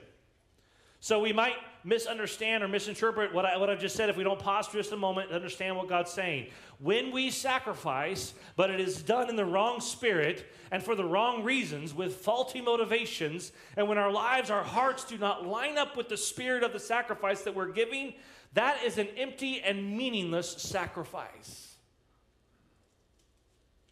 [1.01, 4.38] So we might misunderstand or misinterpret what, I, what I've just said if we don't
[4.38, 6.51] pause for just a moment to understand what God's saying.
[6.79, 11.42] When we sacrifice, but it is done in the wrong spirit and for the wrong
[11.42, 16.09] reasons with faulty motivations, and when our lives, our hearts do not line up with
[16.09, 18.14] the spirit of the sacrifice that we're giving,
[18.55, 21.69] that is an empty and meaningless sacrifice.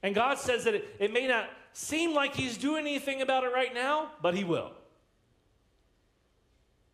[0.02, 3.52] And God says that it, it may not seem like He's doing anything about it
[3.52, 4.72] right now, but He will.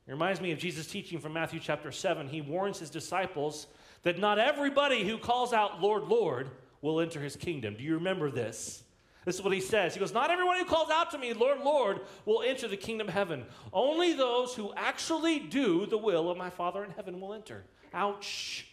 [0.07, 2.29] It reminds me of Jesus' teaching from Matthew chapter 7.
[2.29, 3.67] He warns his disciples
[4.03, 6.51] that not everybody who calls out, Lord, Lord,
[6.83, 7.75] will enter his kingdom.
[7.77, 8.83] Do you remember this?
[9.25, 9.95] This is what he says.
[9.95, 13.09] He goes, Not everyone who calls out to me, Lord, Lord, will enter the kingdom
[13.09, 13.47] of heaven.
[13.73, 17.65] Only those who actually do the will of my Father in heaven will enter.
[17.95, 18.67] Ouch.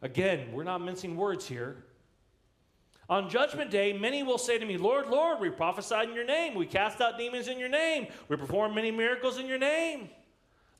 [0.00, 1.84] Again, we're not mincing words here.
[3.10, 6.54] On judgment day, many will say to me, Lord, Lord, we prophesied in your name.
[6.54, 8.06] We cast out demons in your name.
[8.28, 10.08] We performed many miracles in your name.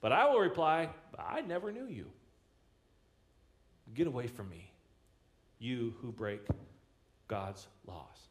[0.00, 2.06] But I will reply, I never knew you.
[3.92, 4.70] Get away from me,
[5.58, 6.46] you who break
[7.26, 8.28] God's laws.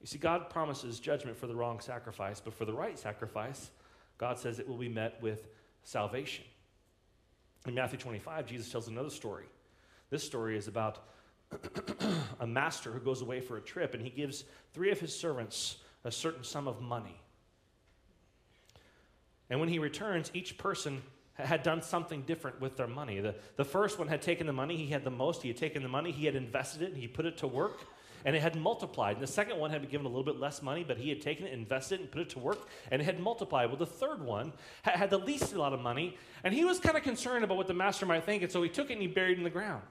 [0.00, 3.70] You see, God promises judgment for the wrong sacrifice, but for the right sacrifice,
[4.18, 5.46] God says it will be met with
[5.84, 6.44] salvation.
[7.68, 9.46] In Matthew 25, Jesus tells another story.
[10.10, 10.98] This story is about
[12.40, 15.76] a master who goes away for a trip and he gives three of his servants
[16.04, 17.20] a certain sum of money.
[19.50, 21.02] And when he returns, each person
[21.34, 23.20] had done something different with their money.
[23.20, 25.82] The, the first one had taken the money, he had the most, he had taken
[25.82, 27.80] the money, he had invested it, and he put it to work,
[28.24, 29.16] and it had multiplied.
[29.16, 31.20] And the second one had been given a little bit less money, but he had
[31.20, 33.68] taken it, invested it, and put it to work, and it had multiplied.
[33.68, 34.52] Well, the third one
[34.82, 37.74] had the least amount of money, and he was kind of concerned about what the
[37.74, 39.82] master might think, and so he took it and he buried it in the ground.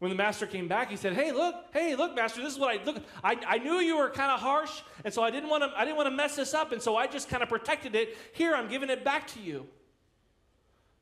[0.00, 2.74] When the master came back, he said, Hey, look, hey, look, master, this is what
[2.74, 2.96] I look.
[3.22, 5.84] I, I knew you were kind of harsh, and so I didn't want to I
[5.84, 8.16] didn't want to mess this up, and so I just kind of protected it.
[8.32, 9.66] Here, I'm giving it back to you.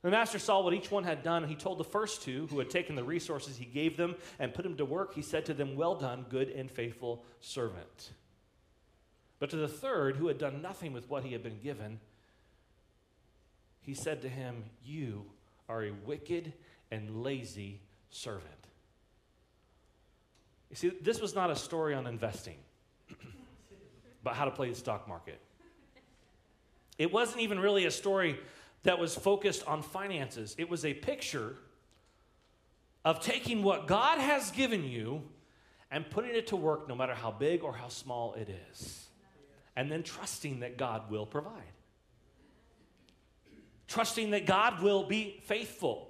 [0.03, 2.59] The master saw what each one had done, and he told the first two who
[2.59, 5.55] had taken the resources he gave them and put them to work, he said to
[5.55, 8.13] them, Well done, good and faithful servant.
[9.39, 12.01] But to the third, who had done nothing with what he had been given,
[13.81, 15.27] he said to him, You
[15.69, 16.53] are a wicked
[16.91, 17.81] and lazy
[18.11, 18.68] servant.
[20.71, 22.59] You see, this was not a story on investing,
[24.23, 25.41] about how to play the stock market.
[26.99, 28.39] It wasn't even really a story
[28.83, 30.55] that was focused on finances.
[30.59, 31.57] It was a picture
[33.05, 35.23] of taking what God has given you
[35.91, 39.07] and putting it to work no matter how big or how small it is.
[39.77, 41.63] And then trusting that God will provide.
[43.87, 46.08] Trusting that God will be faithful.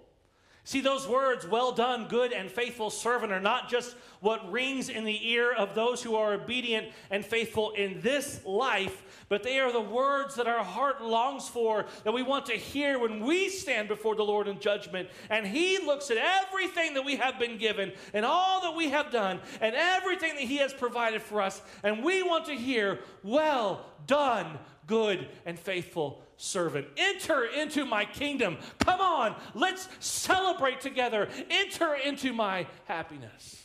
[0.68, 5.04] See, those words, well done, good and faithful servant, are not just what rings in
[5.04, 9.72] the ear of those who are obedient and faithful in this life, but they are
[9.72, 13.88] the words that our heart longs for, that we want to hear when we stand
[13.88, 15.08] before the Lord in judgment.
[15.30, 19.10] And He looks at everything that we have been given and all that we have
[19.10, 21.62] done and everything that He has provided for us.
[21.82, 26.86] And we want to hear, well done, good and faithful servant.
[26.96, 28.56] Enter into my kingdom.
[28.78, 31.28] Come on, let's celebrate together.
[31.50, 33.62] Enter into my happiness.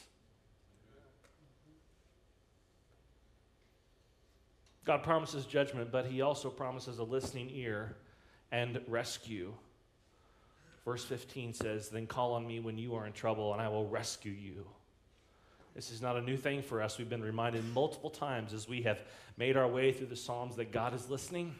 [4.85, 7.95] God promises judgment, but he also promises a listening ear
[8.51, 9.53] and rescue.
[10.83, 13.87] Verse 15 says, Then call on me when you are in trouble, and I will
[13.87, 14.65] rescue you.
[15.73, 16.97] This is not a new thing for us.
[16.97, 19.01] We've been reminded multiple times as we have
[19.37, 21.55] made our way through the Psalms that God is listening.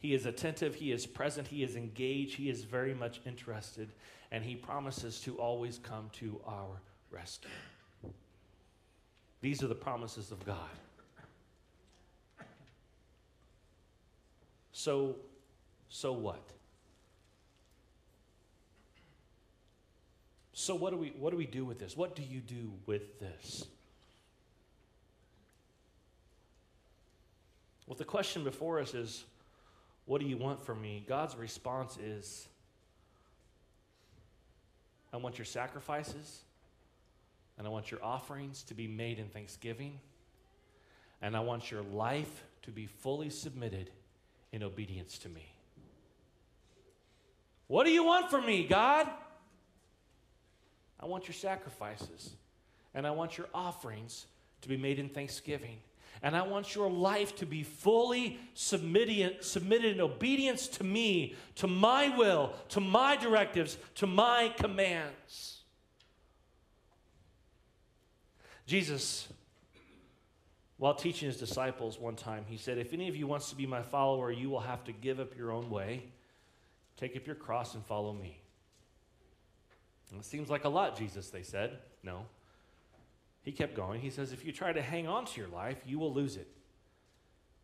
[0.00, 3.90] He is attentive, He is present, He is engaged, He is very much interested,
[4.30, 6.80] and He promises to always come to our
[7.10, 7.50] rescue.
[9.40, 10.70] These are the promises of God.
[14.72, 15.16] So,
[15.88, 16.42] so what?
[20.52, 21.96] So what do we what do we do with this?
[21.96, 23.64] What do you do with this?
[27.86, 29.24] Well, the question before us is
[30.08, 31.04] what do you want from me?
[31.06, 32.48] God's response is
[35.12, 36.40] I want your sacrifices
[37.58, 40.00] and I want your offerings to be made in thanksgiving.
[41.20, 43.90] And I want your life to be fully submitted
[44.50, 45.52] in obedience to me.
[47.66, 49.06] What do you want from me, God?
[50.98, 52.30] I want your sacrifices
[52.94, 54.24] and I want your offerings
[54.62, 55.80] to be made in thanksgiving.
[56.22, 61.66] And I want your life to be fully submitted, submitted in obedience to me, to
[61.66, 65.58] my will, to my directives, to my commands.
[68.66, 69.28] Jesus,
[70.76, 73.66] while teaching his disciples one time, he said, If any of you wants to be
[73.66, 76.04] my follower, you will have to give up your own way,
[76.96, 78.40] take up your cross, and follow me.
[80.16, 81.78] It seems like a lot, Jesus, they said.
[82.02, 82.26] No.
[83.48, 84.02] He kept going.
[84.02, 86.48] He says, If you try to hang on to your life, you will lose it.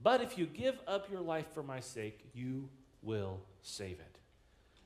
[0.02, 2.70] But if you give up your life for my sake, you
[3.02, 4.18] will save it.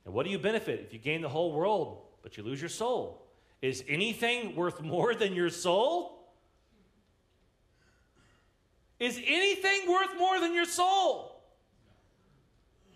[0.05, 2.69] And what do you benefit if you gain the whole world, but you lose your
[2.69, 3.25] soul?
[3.63, 6.33] Is anything worth more than your soul?
[8.99, 11.41] Is anything worth more than your soul?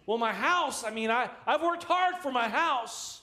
[0.06, 3.22] Well, my house, I mean, I, I've worked hard for my house.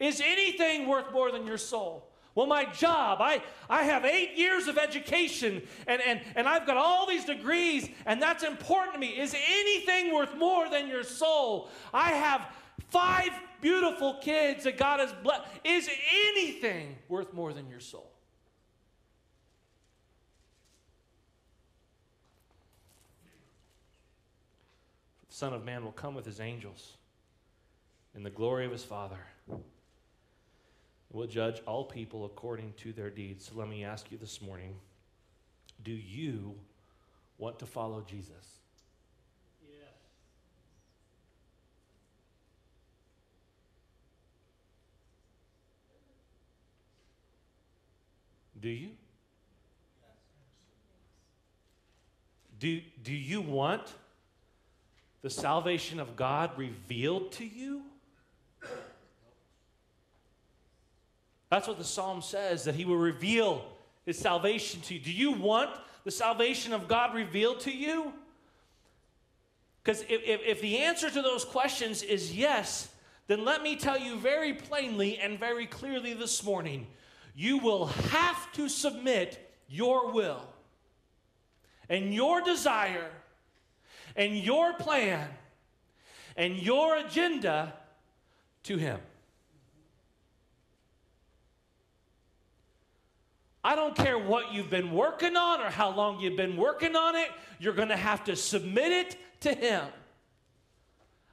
[0.00, 2.05] Is anything worth more than your soul?
[2.36, 6.76] Well, my job, I, I have eight years of education and, and, and I've got
[6.76, 9.18] all these degrees, and that's important to me.
[9.18, 11.70] Is anything worth more than your soul?
[11.94, 12.46] I have
[12.90, 13.30] five
[13.62, 15.44] beautiful kids that God has blessed.
[15.64, 15.88] Is
[16.28, 18.12] anything worth more than your soul?
[25.30, 26.98] The Son of Man will come with his angels
[28.14, 29.20] in the glory of his Father
[31.12, 33.46] will judge all people according to their deeds.
[33.46, 34.74] So let me ask you this morning
[35.82, 36.54] do you
[37.38, 38.58] want to follow Jesus?
[39.68, 39.92] Yes.
[48.60, 48.90] Do you?
[52.58, 53.92] Do, do you want
[55.20, 57.82] the salvation of God revealed to you?
[61.50, 63.64] That's what the psalm says, that he will reveal
[64.04, 65.00] his salvation to you.
[65.00, 65.70] Do you want
[66.04, 68.12] the salvation of God revealed to you?
[69.82, 72.88] Because if, if, if, the answer to those questions is yes,
[73.28, 76.88] then let me tell you very plainly and very clearly this morning
[77.36, 80.42] you will have to submit your will
[81.88, 83.10] and your desire
[84.16, 85.28] and your plan
[86.36, 87.74] and your agenda
[88.64, 88.98] to Him.
[93.66, 97.16] I don't care what you've been working on or how long you've been working on
[97.16, 99.82] it, you're going to have to submit it to Him.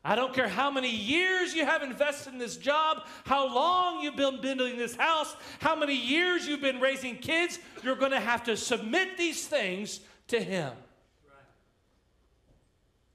[0.04, 4.16] I don't care how many years you have invested in this job, how long you've
[4.16, 8.44] been building this house, how many years you've been raising kids, you're going to have
[8.46, 10.74] to submit these things to Him.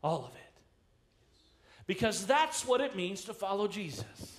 [0.01, 0.63] All of it.
[1.89, 4.38] Because that's what it means to follow Jesus.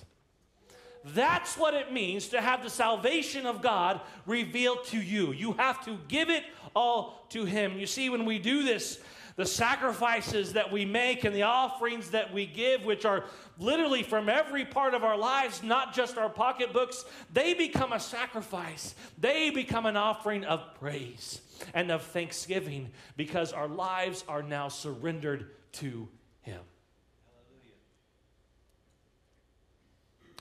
[1.03, 5.31] That's what it means to have the salvation of God revealed to you.
[5.31, 6.43] You have to give it
[6.75, 7.77] all to Him.
[7.77, 8.99] You see, when we do this,
[9.39, 13.23] the sacrifices that we make and the offerings that we give, which are
[13.57, 18.95] literally from every part of our lives, not just our pocketbooks, they become a sacrifice.
[19.17, 21.39] They become an offering of praise
[21.73, 26.09] and of thanksgiving because our lives are now surrendered to
[26.41, 26.59] Him.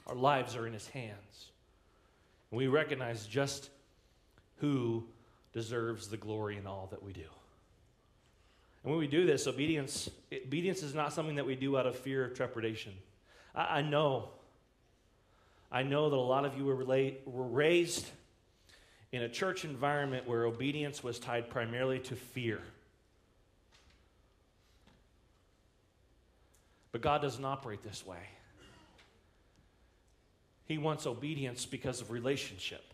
[0.08, 1.50] Our lives are in His hands.
[2.50, 3.70] And We recognize just
[4.56, 5.04] who
[5.52, 7.20] deserves the glory in all that we do.
[8.82, 11.96] And when we do this, obedience, obedience is not something that we do out of
[11.96, 12.92] fear or trepidation.
[13.54, 14.30] I, I know,
[15.70, 18.06] I know that a lot of you were, relate, were raised
[19.12, 22.60] in a church environment where obedience was tied primarily to fear.
[26.92, 28.20] But God doesn't operate this way.
[30.68, 32.84] He wants obedience because of relationship.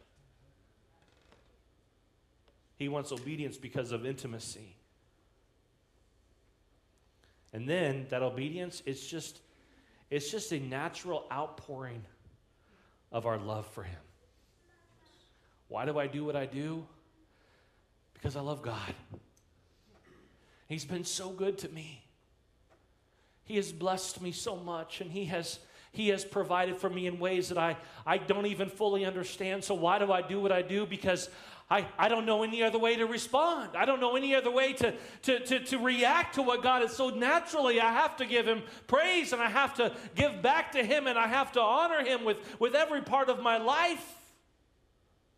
[2.76, 4.76] He wants obedience because of intimacy.
[7.52, 9.40] And then that obedience, it's just,
[10.08, 12.04] it's just a natural outpouring
[13.10, 14.00] of our love for Him.
[15.66, 16.86] Why do I do what I do?
[18.12, 18.94] Because I love God.
[20.68, 22.04] He's been so good to me.
[23.44, 25.58] He has blessed me so much, and He has
[25.94, 29.64] he has provided for me in ways that I, I don't even fully understand.
[29.64, 30.84] So, why do I do what I do?
[30.84, 31.30] Because
[31.70, 33.70] I, I don't know any other way to respond.
[33.74, 36.94] I don't know any other way to, to, to, to react to what God is.
[36.94, 40.84] So naturally, I have to give Him praise and I have to give back to
[40.84, 44.04] Him and I have to honor Him with, with every part of my life.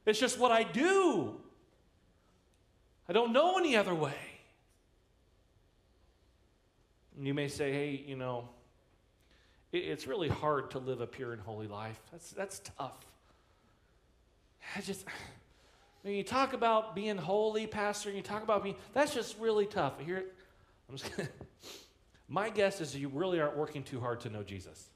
[0.04, 1.36] It's just what I do.
[3.08, 4.14] I don't know any other way.
[7.16, 8.48] And you may say, hey, you know,
[9.72, 12.00] it's really hard to live a pure and holy life.
[12.12, 13.06] That's, that's tough.
[14.76, 15.04] I just.
[16.02, 19.66] When you talk about being holy, Pastor, and you talk about being, that's just really
[19.66, 19.94] tough.
[19.98, 20.24] Here,
[20.88, 21.28] I'm just gonna,
[22.28, 24.88] my guess is you really aren't working too hard to know Jesus.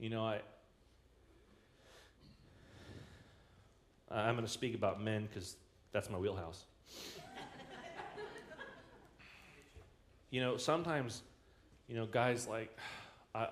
[0.00, 0.40] You know, I,
[4.10, 5.56] I'm going to speak about men because
[5.92, 6.64] that's my wheelhouse.
[10.30, 11.22] You know, sometimes,
[11.88, 12.76] you know, guys like,
[13.34, 13.48] I,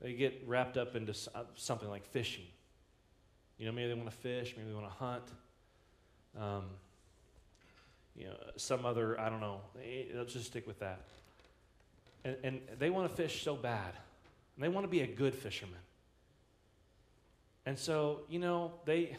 [0.00, 2.44] they get wrapped up into uh, something like fishing.
[3.58, 5.24] You know, maybe they want to fish, maybe they want to hunt.
[6.38, 6.64] Um,
[8.16, 9.60] you know, some other, I don't know.
[10.12, 11.00] They'll just stick with that.
[12.24, 13.92] And, and they want to fish so bad.
[14.56, 15.78] And they want to be a good fisherman.
[17.66, 19.16] And so, you know, they,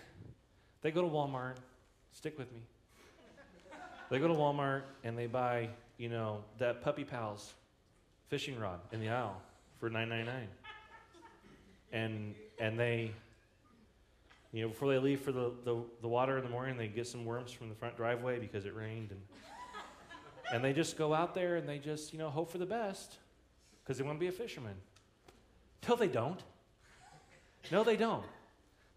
[0.81, 1.55] they go to Walmart.
[2.11, 2.61] Stick with me.
[4.09, 7.53] They go to Walmart and they buy, you know, that Puppy Pals
[8.27, 9.39] fishing rod in the aisle
[9.79, 10.47] for nine ninety nine
[11.91, 13.11] and and they
[14.51, 17.05] you know before they leave for the, the, the water in the morning they get
[17.07, 19.21] some worms from the front driveway because it rained and
[20.53, 23.17] and they just go out there and they just you know hope for the best
[23.83, 24.75] because they want to be a fisherman.
[25.81, 26.41] Till they don't.
[27.71, 28.25] No they don't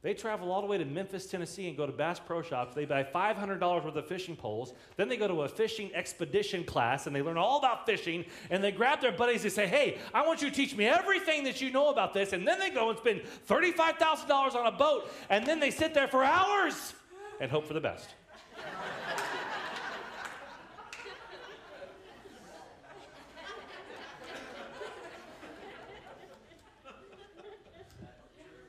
[0.00, 2.72] they travel all the way to Memphis, Tennessee, and go to Bass Pro Shops.
[2.72, 4.72] They buy $500 worth of fishing poles.
[4.96, 8.24] Then they go to a fishing expedition class and they learn all about fishing.
[8.50, 11.42] And they grab their buddies and say, Hey, I want you to teach me everything
[11.44, 12.32] that you know about this.
[12.32, 15.10] And then they go and spend $35,000 on a boat.
[15.30, 16.94] And then they sit there for hours
[17.40, 18.08] and hope for the best.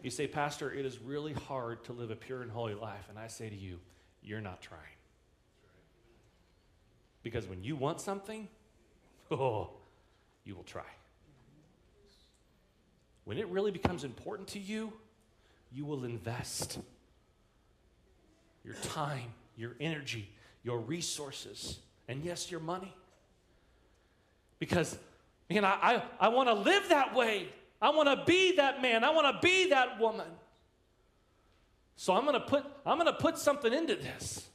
[0.01, 3.07] You say, Pastor, it is really hard to live a pure and holy life.
[3.09, 3.79] And I say to you,
[4.21, 4.81] you're not trying.
[7.21, 8.47] Because when you want something,
[9.31, 9.71] oh,
[10.45, 10.83] you will try.
[13.25, 14.93] When it really becomes important to you,
[15.71, 16.79] you will invest
[18.63, 20.29] your time, your energy,
[20.63, 22.93] your resources, and yes, your money.
[24.57, 24.97] Because,
[25.49, 27.49] man, I, I, I want to live that way.
[27.81, 29.03] I want to be that man.
[29.03, 30.27] I want to be that woman.
[31.95, 34.47] So I'm going to put I'm going to put something into this.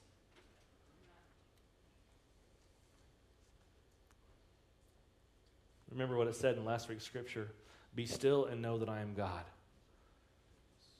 [5.90, 7.50] Remember what it said in last week's scripture
[7.94, 9.44] be still and know that I am God.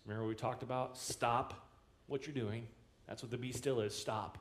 [0.07, 0.97] Remember we talked about?
[0.97, 1.66] Stop
[2.07, 2.66] what you're doing.
[3.09, 3.95] That's what the be still is.
[3.95, 4.39] Stop.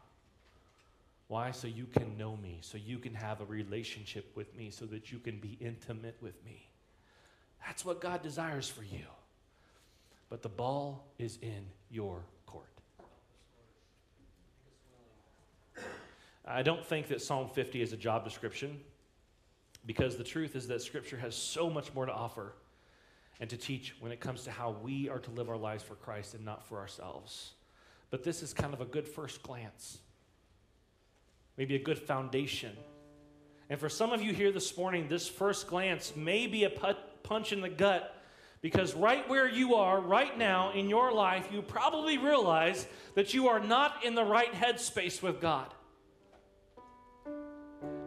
[1.27, 1.51] Why?
[1.51, 5.11] So you can know me, so you can have a relationship with me, so that
[5.11, 6.67] you can be intimate with me.
[7.65, 9.05] That's what God desires for you.
[10.29, 12.65] But the ball is in your court.
[16.45, 18.79] I don't think that Psalm 50 is a job description
[19.85, 22.53] because the truth is that Scripture has so much more to offer
[23.39, 25.95] and to teach when it comes to how we are to live our lives for
[25.95, 27.53] Christ and not for ourselves.
[28.09, 29.99] But this is kind of a good first glance,
[31.57, 32.71] maybe a good foundation.
[33.69, 36.69] And for some of you here this morning, this first glance may be a
[37.23, 38.15] punch in the gut
[38.61, 43.49] because right where you are right now in your life, you probably realize that you
[43.49, 45.67] are not in the right headspace with God.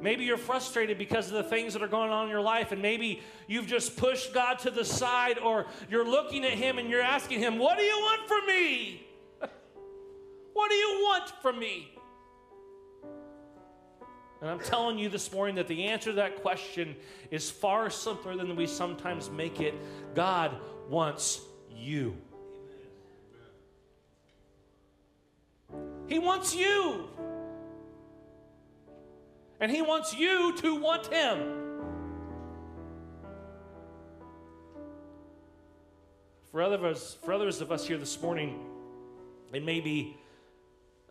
[0.01, 2.81] Maybe you're frustrated because of the things that are going on in your life, and
[2.81, 7.03] maybe you've just pushed God to the side, or you're looking at Him and you're
[7.03, 9.07] asking Him, What do you want from me?
[10.53, 11.96] what do you want from me?
[14.47, 16.95] And I'm telling you this morning that the answer to that question
[17.33, 19.75] is far simpler than we sometimes make it.
[20.15, 20.57] God
[20.89, 21.41] wants
[21.77, 22.17] you.
[26.07, 27.09] He wants you.
[29.59, 31.83] And He wants you to want Him.
[36.53, 38.61] For others, for others of us here this morning,
[39.53, 40.17] it may be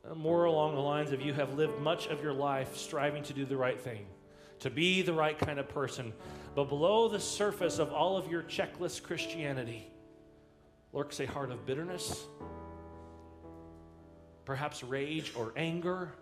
[0.09, 3.33] Uh, more along the lines of you have lived much of your life striving to
[3.33, 4.05] do the right thing,
[4.59, 6.13] to be the right kind of person.
[6.55, 9.87] But below the surface of all of your checklist Christianity
[10.93, 12.25] lurks a heart of bitterness,
[14.45, 16.13] perhaps rage or anger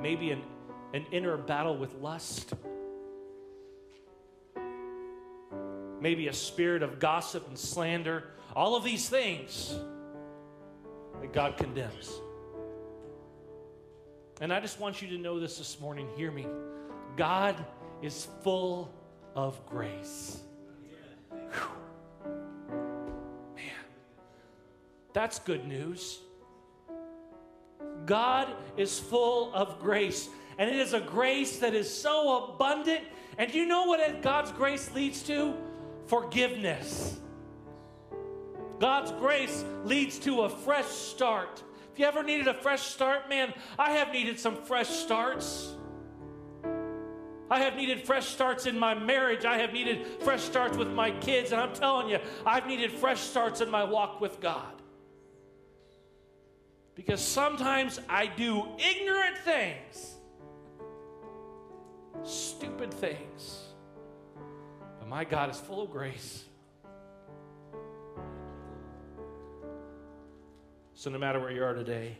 [0.00, 0.42] maybe an,
[0.94, 2.54] an inner battle with lust,
[6.00, 8.22] maybe a spirit of gossip and slander,
[8.54, 9.74] all of these things
[11.26, 12.20] that God condemns.
[14.40, 16.08] And I just want you to know this this morning.
[16.16, 16.46] Hear me.
[17.16, 17.56] God
[18.00, 18.92] is full
[19.34, 20.40] of grace.
[21.30, 22.30] Whew.
[23.56, 23.64] Man,
[25.12, 26.20] that's good news.
[28.04, 30.28] God is full of grace.
[30.58, 33.00] And it is a grace that is so abundant.
[33.36, 35.54] And you know what God's grace leads to?
[36.06, 37.18] Forgiveness.
[38.78, 41.62] God's grace leads to a fresh start.
[41.92, 45.72] If you ever needed a fresh start, man, I have needed some fresh starts.
[47.50, 49.44] I have needed fresh starts in my marriage.
[49.44, 51.52] I have needed fresh starts with my kids.
[51.52, 54.82] And I'm telling you, I've needed fresh starts in my walk with God.
[56.94, 60.16] Because sometimes I do ignorant things,
[62.24, 63.68] stupid things.
[64.98, 66.44] But my God is full of grace.
[71.06, 72.18] So, no matter where you are today,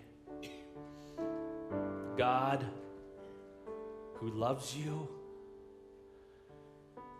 [2.16, 2.64] God,
[4.14, 5.08] who loves you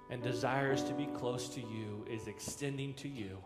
[0.09, 3.43] and desires to be close to you, is extending to you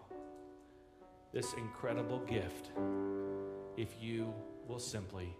[1.32, 2.72] this incredible gift
[3.78, 4.34] if you
[4.68, 5.34] will simply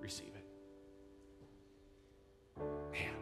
[0.00, 0.46] receive it.
[2.90, 3.14] Man.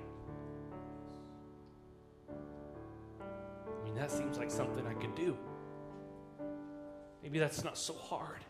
[3.19, 5.37] I mean, that seems like something I could do.
[7.21, 8.45] Maybe that's not so hard.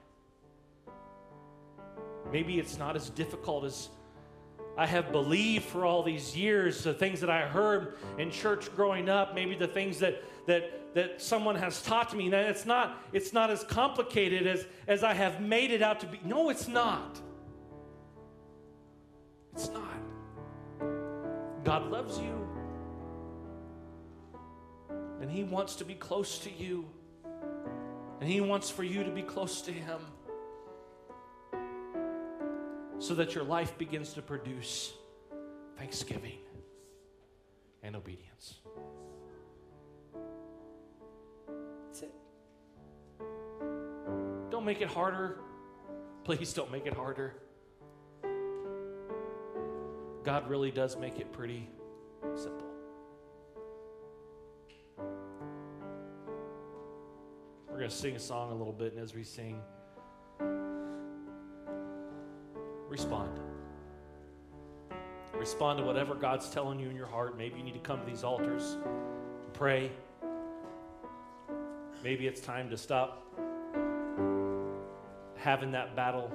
[2.32, 3.90] Maybe it's not as difficult as
[4.76, 9.10] I have believed for all these years, the things that I heard in church growing
[9.10, 12.30] up, maybe the things that, that, that someone has taught me.
[12.30, 16.06] That it's not, it's not as complicated as, as I have made it out to
[16.06, 16.20] be.
[16.24, 17.20] No, it's not.
[19.52, 19.82] It's not.
[21.64, 22.48] God loves you,
[25.20, 26.86] and He wants to be close to you,
[28.20, 30.00] and He wants for you to be close to Him
[33.02, 34.92] so that your life begins to produce
[35.76, 36.38] thanksgiving
[37.82, 38.60] and obedience.
[41.88, 42.14] That's it.
[44.52, 45.40] Don't make it harder.
[46.22, 47.34] Please don't make it harder.
[50.22, 51.68] God really does make it pretty
[52.36, 52.68] simple.
[57.68, 59.60] We're going to sing a song a little bit, and as we sing,
[62.92, 63.40] respond.
[65.34, 67.38] Respond to whatever God's telling you in your heart.
[67.38, 68.76] Maybe you need to come to these altars,
[69.54, 69.90] pray.
[72.04, 73.26] Maybe it's time to stop
[75.36, 76.30] having that battle,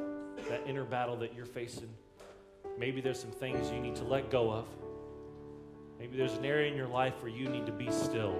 [0.49, 1.89] that inner battle that you're facing.
[2.79, 4.65] Maybe there's some things you need to let go of.
[5.99, 8.35] Maybe there's an area in your life where you need to be still.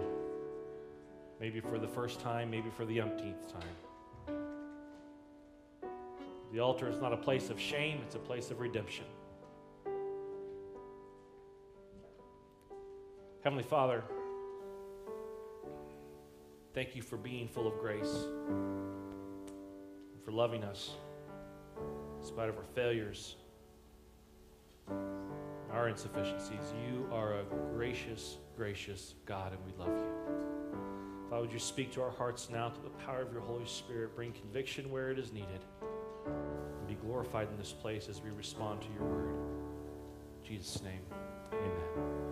[1.40, 3.87] Maybe for the first time, maybe for the umpteenth time.
[6.58, 9.06] The altar is not a place of shame, it's a place of redemption.
[13.44, 14.04] Heavenly Father,
[16.74, 18.26] thank you for being full of grace,
[20.26, 20.96] for loving us
[22.20, 23.36] in spite of our failures,
[25.72, 26.74] our insufficiencies.
[26.90, 27.44] You are a
[27.76, 31.28] gracious, gracious God, and we love you.
[31.30, 34.16] Father, would you speak to our hearts now through the power of your Holy Spirit?
[34.16, 35.60] Bring conviction where it is needed,
[36.80, 39.36] and be glorified in this place as we respond to your word.
[40.44, 41.02] In Jesus' name,
[41.54, 42.27] amen.